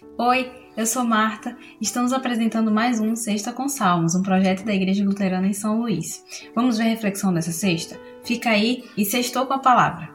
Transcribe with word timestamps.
Oi, 0.00 0.48
eu 0.76 0.86
sou 0.86 1.02
Marta. 1.02 1.56
Estamos 1.80 2.12
apresentando 2.12 2.70
mais 2.70 3.00
um 3.00 3.16
Sexta 3.16 3.52
com 3.52 3.68
Salmos, 3.68 4.14
um 4.14 4.22
projeto 4.22 4.64
da 4.64 4.72
Igreja 4.72 5.04
Luterana 5.04 5.48
em 5.48 5.52
São 5.52 5.80
Luís. 5.80 6.24
Vamos 6.54 6.78
ver 6.78 6.84
a 6.84 6.90
reflexão 6.90 7.34
dessa 7.34 7.50
sexta? 7.50 7.98
Fica 8.22 8.50
aí 8.50 8.84
e 8.96 9.04
sextou 9.04 9.44
com 9.46 9.54
a 9.54 9.58
palavra. 9.58 10.08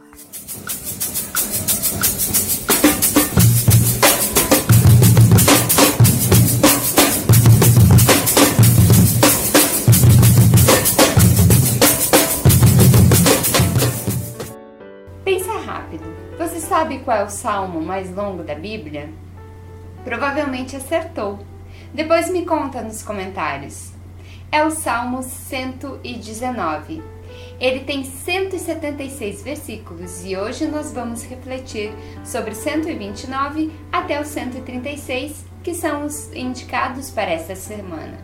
Pensa 15.25 15.51
rápido. 15.65 16.05
Você 16.37 16.61
sabe 16.61 16.99
qual 16.99 17.17
é 17.17 17.23
o 17.25 17.29
salmo 17.29 17.81
mais 17.81 18.09
longo 18.15 18.43
da 18.43 18.55
Bíblia? 18.55 19.22
Provavelmente 20.03 20.75
acertou. 20.75 21.39
Depois 21.93 22.29
me 22.29 22.45
conta 22.45 22.81
nos 22.81 23.01
comentários. 23.01 23.91
É 24.51 24.63
o 24.63 24.71
Salmo 24.71 25.23
119. 25.23 27.01
Ele 27.59 27.79
tem 27.81 28.03
176 28.03 29.41
versículos 29.41 30.23
e 30.25 30.35
hoje 30.35 30.67
nós 30.67 30.91
vamos 30.91 31.23
refletir 31.23 31.91
sobre 32.23 32.53
129 32.53 33.71
até 33.91 34.19
o 34.19 34.25
136, 34.25 35.45
que 35.63 35.73
são 35.73 36.05
os 36.05 36.31
indicados 36.33 37.09
para 37.09 37.31
esta 37.31 37.55
semana. 37.55 38.17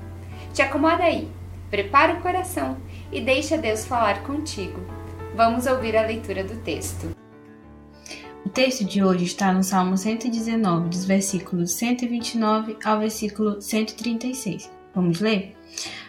Te 0.54 0.62
acomoda 0.62 1.04
aí, 1.04 1.32
prepara 1.70 2.14
o 2.14 2.22
coração 2.22 2.78
e 3.12 3.22
deixa 3.22 3.58
Deus 3.58 3.86
falar 3.86 4.24
contigo. 4.24 4.80
Vamos 5.36 5.66
ouvir 5.66 5.96
a 5.96 6.06
leitura 6.06 6.44
do 6.44 6.58
texto. 6.58 7.16
O 8.46 8.50
texto 8.50 8.86
de 8.86 9.04
hoje 9.04 9.26
está 9.26 9.52
no 9.52 9.64
Salmo 9.64 9.98
119, 9.98 10.90
dos 10.90 11.06
versículos 11.06 11.72
129 11.74 12.78
ao 12.84 13.00
versículo 13.00 13.62
136. 13.62 14.72
Vamos 14.96 15.20
ler? 15.20 15.56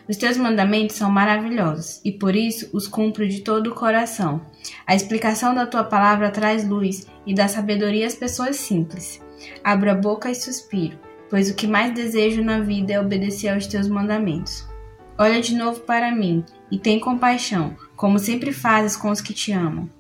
Os 0.09 0.17
teus 0.17 0.37
mandamentos 0.37 0.97
são 0.97 1.11
maravilhosos 1.11 2.01
e 2.05 2.13
por 2.13 2.35
isso 2.35 2.71
os 2.73 2.89
cumpro 2.89 3.29
de 3.29 3.41
todo 3.41 3.71
o 3.71 3.75
coração. 3.75 4.41
A 4.87 4.95
explicação 4.95 5.55
da 5.55 5.67
tua 5.67 5.85
palavra 5.85 6.31
traz 6.31 6.67
luz 6.67 7.07
e 7.27 7.35
dá 7.35 7.47
sabedoria 7.49 8.07
às 8.07 8.15
pessoas 8.15 8.57
simples. 8.57 9.21
Abro 9.63 9.91
a 9.91 9.95
boca 9.95 10.31
e 10.31 10.35
suspiro, 10.35 10.99
pois 11.29 11.51
o 11.51 11.55
que 11.55 11.67
mais 11.67 11.93
desejo 11.93 12.43
na 12.43 12.61
vida 12.61 12.93
é 12.93 13.01
obedecer 13.01 13.49
aos 13.49 13.67
teus 13.67 13.89
mandamentos. 13.89 14.67
Olha 15.19 15.41
de 15.41 15.55
novo 15.55 15.81
para 15.81 16.15
mim 16.15 16.45
e 16.71 16.79
tem 16.79 16.99
compaixão, 16.99 17.77
como 17.95 18.19
sempre 18.19 18.53
fazes 18.53 18.97
com 18.97 19.11
os 19.11 19.21
que 19.21 19.35
te 19.35 19.53
amam. 19.53 19.91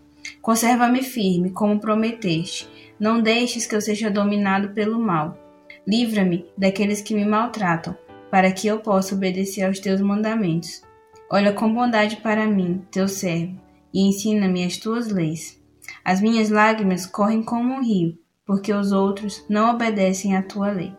Conserva-me 0.42 1.02
firme, 1.02 1.50
como 1.50 1.80
prometeste. 1.80 2.68
Não 2.98 3.20
deixes 3.20 3.66
que 3.66 3.74
eu 3.74 3.80
seja 3.80 4.10
dominado 4.10 4.70
pelo 4.70 4.98
mal. 4.98 5.38
Livra-me 5.86 6.46
daqueles 6.56 7.02
que 7.02 7.14
me 7.14 7.24
maltratam, 7.24 7.96
para 8.30 8.52
que 8.52 8.66
eu 8.66 8.80
possa 8.80 9.14
obedecer 9.14 9.64
aos 9.64 9.78
teus 9.78 10.00
mandamentos. 10.00 10.82
Olha 11.30 11.52
com 11.52 11.72
bondade 11.72 12.16
para 12.16 12.46
mim, 12.46 12.82
teu 12.90 13.06
servo, 13.06 13.54
e 13.92 14.08
ensina-me 14.08 14.64
as 14.64 14.76
tuas 14.76 15.08
leis. 15.08 15.60
As 16.04 16.20
minhas 16.20 16.48
lágrimas 16.48 17.06
correm 17.06 17.42
como 17.42 17.74
um 17.74 17.82
rio, 17.82 18.18
porque 18.46 18.72
os 18.72 18.92
outros 18.92 19.44
não 19.48 19.70
obedecem 19.70 20.36
à 20.36 20.42
tua 20.42 20.70
lei. 20.70 20.92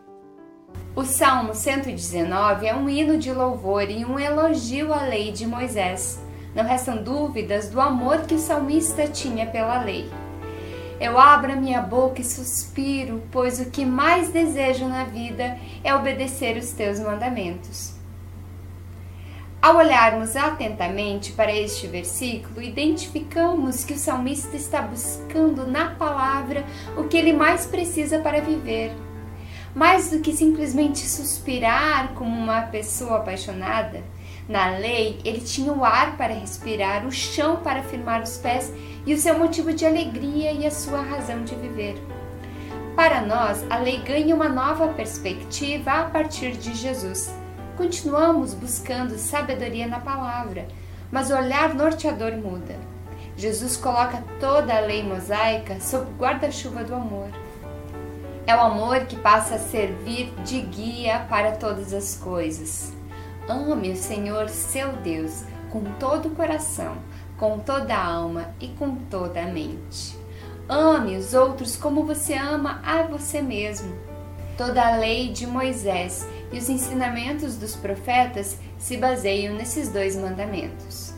O 0.94 1.04
Salmo 1.04 1.54
119 1.54 2.66
é 2.66 2.74
um 2.74 2.88
hino 2.88 3.18
de 3.18 3.32
louvor 3.32 3.90
e 3.90 4.04
um 4.04 4.18
elogio 4.18 4.92
à 4.92 5.02
lei 5.02 5.32
de 5.32 5.46
Moisés. 5.46 6.21
Não 6.54 6.64
restam 6.64 7.02
dúvidas 7.02 7.70
do 7.70 7.80
amor 7.80 8.22
que 8.22 8.34
o 8.34 8.38
salmista 8.38 9.06
tinha 9.06 9.46
pela 9.46 9.82
lei. 9.82 10.10
Eu 11.00 11.18
abro 11.18 11.52
a 11.52 11.56
minha 11.56 11.80
boca 11.80 12.20
e 12.20 12.24
suspiro, 12.24 13.22
pois 13.32 13.58
o 13.58 13.70
que 13.70 13.84
mais 13.84 14.30
desejo 14.30 14.86
na 14.86 15.04
vida 15.04 15.58
é 15.82 15.94
obedecer 15.94 16.56
os 16.56 16.70
teus 16.72 17.00
mandamentos. 17.00 17.94
Ao 19.62 19.76
olharmos 19.76 20.34
atentamente 20.34 21.32
para 21.32 21.54
este 21.54 21.86
versículo, 21.86 22.60
identificamos 22.60 23.84
que 23.84 23.94
o 23.94 23.98
salmista 23.98 24.56
está 24.56 24.82
buscando 24.82 25.66
na 25.66 25.90
palavra 25.90 26.64
o 26.96 27.04
que 27.04 27.16
ele 27.16 27.32
mais 27.32 27.64
precisa 27.64 28.18
para 28.18 28.40
viver. 28.40 28.92
Mais 29.72 30.10
do 30.10 30.18
que 30.18 30.32
simplesmente 30.32 30.98
suspirar 30.98 32.12
como 32.14 32.36
uma 32.36 32.62
pessoa 32.62 33.18
apaixonada, 33.18 34.02
na 34.48 34.70
lei, 34.70 35.20
ele 35.24 35.40
tinha 35.40 35.72
o 35.72 35.84
ar 35.84 36.16
para 36.16 36.34
respirar, 36.34 37.06
o 37.06 37.12
chão 37.12 37.56
para 37.56 37.82
firmar 37.82 38.22
os 38.22 38.36
pés 38.36 38.72
e 39.06 39.14
o 39.14 39.18
seu 39.18 39.38
motivo 39.38 39.72
de 39.72 39.86
alegria 39.86 40.52
e 40.52 40.66
a 40.66 40.70
sua 40.70 41.00
razão 41.00 41.44
de 41.44 41.54
viver. 41.54 41.96
Para 42.96 43.22
nós, 43.22 43.64
a 43.70 43.78
lei 43.78 43.98
ganha 43.98 44.34
uma 44.34 44.48
nova 44.48 44.88
perspectiva 44.88 45.92
a 45.92 46.04
partir 46.04 46.52
de 46.52 46.74
Jesus. 46.74 47.32
Continuamos 47.76 48.52
buscando 48.52 49.16
sabedoria 49.16 49.86
na 49.86 49.98
palavra, 49.98 50.66
mas 51.10 51.30
o 51.30 51.36
olhar 51.36 51.74
norteador 51.74 52.36
muda. 52.36 52.76
Jesus 53.36 53.76
coloca 53.76 54.22
toda 54.38 54.76
a 54.76 54.80
lei 54.80 55.02
mosaica 55.02 55.80
sob 55.80 56.10
o 56.10 56.14
guarda-chuva 56.16 56.84
do 56.84 56.94
amor. 56.94 57.30
É 58.46 58.54
o 58.54 58.60
amor 58.60 59.06
que 59.06 59.16
passa 59.16 59.54
a 59.54 59.58
servir 59.58 60.32
de 60.44 60.60
guia 60.60 61.26
para 61.30 61.52
todas 61.52 61.94
as 61.94 62.16
coisas. 62.16 62.92
Ame 63.48 63.90
o 63.90 63.96
Senhor 63.96 64.48
seu 64.48 64.92
Deus 64.98 65.44
com 65.70 65.82
todo 65.98 66.28
o 66.28 66.34
coração, 66.34 66.96
com 67.36 67.58
toda 67.58 67.94
a 67.94 68.04
alma 68.04 68.54
e 68.60 68.68
com 68.68 68.94
toda 69.10 69.42
a 69.42 69.46
mente. 69.46 70.16
Ame 70.68 71.16
os 71.16 71.34
outros 71.34 71.74
como 71.74 72.04
você 72.04 72.34
ama 72.34 72.80
a 72.84 73.02
você 73.02 73.42
mesmo. 73.42 73.94
Toda 74.56 74.86
a 74.86 74.96
lei 74.96 75.32
de 75.32 75.46
Moisés 75.46 76.26
e 76.52 76.58
os 76.58 76.68
ensinamentos 76.68 77.56
dos 77.56 77.74
profetas 77.74 78.58
se 78.78 78.96
baseiam 78.96 79.54
nesses 79.54 79.88
dois 79.88 80.14
mandamentos. 80.14 81.12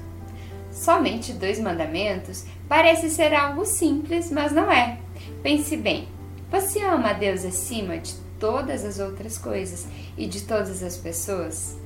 Somente 0.70 1.32
dois 1.32 1.60
mandamentos 1.60 2.46
parece 2.68 3.10
ser 3.10 3.34
algo 3.34 3.66
simples, 3.66 4.30
mas 4.30 4.50
não 4.50 4.70
é. 4.72 4.98
Pense 5.42 5.76
bem: 5.76 6.08
você 6.50 6.80
ama 6.82 7.10
a 7.10 7.12
Deus 7.12 7.44
acima 7.44 7.98
de 7.98 8.14
todas 8.40 8.84
as 8.84 8.98
outras 8.98 9.36
coisas 9.36 9.86
e 10.16 10.26
de 10.26 10.42
todas 10.42 10.82
as 10.82 10.96
pessoas? 10.96 11.83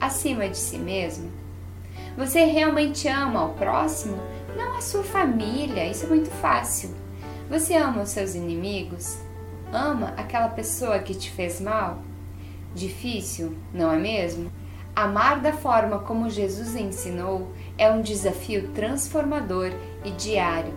Acima 0.00 0.48
de 0.48 0.56
si 0.56 0.78
mesmo? 0.78 1.30
Você 2.16 2.44
realmente 2.44 3.06
ama 3.06 3.44
o 3.44 3.54
próximo? 3.54 4.16
Não 4.56 4.76
a 4.76 4.80
sua 4.80 5.04
família, 5.04 5.88
isso 5.88 6.06
é 6.06 6.08
muito 6.08 6.30
fácil. 6.30 6.90
Você 7.48 7.74
ama 7.74 8.02
os 8.02 8.10
seus 8.10 8.34
inimigos? 8.34 9.18
Ama 9.72 10.14
aquela 10.16 10.48
pessoa 10.48 10.98
que 10.98 11.14
te 11.14 11.30
fez 11.30 11.60
mal? 11.60 12.02
Difícil, 12.74 13.56
não 13.72 13.92
é 13.92 13.96
mesmo? 13.96 14.50
Amar 14.94 15.40
da 15.40 15.52
forma 15.52 16.00
como 16.00 16.28
Jesus 16.28 16.74
ensinou 16.74 17.52
é 17.78 17.90
um 17.90 18.02
desafio 18.02 18.68
transformador 18.70 19.72
e 20.04 20.10
diário. 20.10 20.74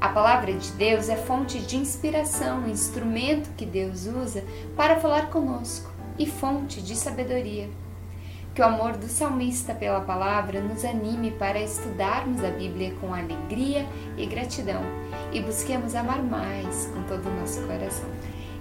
A 0.00 0.10
palavra 0.10 0.52
de 0.52 0.70
Deus 0.72 1.08
é 1.08 1.16
fonte 1.16 1.58
de 1.58 1.76
inspiração, 1.76 2.68
instrumento 2.68 3.50
que 3.56 3.64
Deus 3.64 4.06
usa 4.06 4.44
para 4.76 5.00
falar 5.00 5.30
conosco 5.30 5.90
e 6.18 6.26
fonte 6.26 6.82
de 6.82 6.94
sabedoria. 6.94 7.68
Que 8.56 8.62
o 8.62 8.64
amor 8.64 8.96
do 8.96 9.06
salmista 9.06 9.74
pela 9.74 10.00
palavra 10.00 10.62
nos 10.62 10.82
anime 10.82 11.30
para 11.30 11.60
estudarmos 11.60 12.42
a 12.42 12.48
Bíblia 12.48 12.94
com 12.98 13.12
alegria 13.12 13.86
e 14.16 14.24
gratidão 14.24 14.80
e 15.30 15.42
busquemos 15.42 15.94
amar 15.94 16.22
mais 16.22 16.86
com 16.86 17.02
todo 17.02 17.28
o 17.28 17.38
nosso 17.38 17.60
coração. 17.66 18.08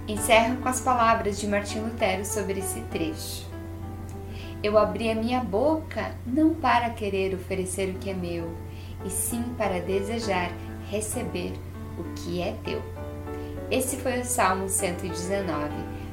Encerro 0.05 0.57
com 0.57 0.67
as 0.67 0.81
palavras 0.81 1.39
de 1.39 1.47
Martim 1.47 1.79
Lutero 1.79 2.25
sobre 2.25 2.59
esse 2.59 2.81
trecho. 2.91 3.49
Eu 4.61 4.77
abri 4.77 5.09
a 5.09 5.15
minha 5.15 5.39
boca 5.39 6.13
não 6.27 6.53
para 6.53 6.89
querer 6.89 7.33
oferecer 7.33 7.95
o 7.95 7.97
que 7.97 8.09
é 8.09 8.13
meu, 8.13 8.53
e 9.05 9.09
sim 9.09 9.43
para 9.57 9.79
desejar 9.79 10.51
receber 10.91 11.53
o 11.97 12.03
que 12.15 12.41
é 12.41 12.53
teu. 12.65 12.81
Esse 13.71 13.95
foi 13.95 14.19
o 14.19 14.25
Salmo 14.25 14.67
119. 14.67 15.69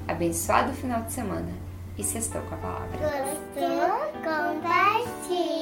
Abençoado 0.07 0.73
final 0.73 1.03
de 1.03 1.13
semana 1.13 1.62
e 1.99 2.05
sextou 2.05 2.43
com 2.43 2.55
a 2.55 2.59
palavra. 2.59 2.99
Gostou? 2.99 4.13
Compartilhe. 4.23 5.62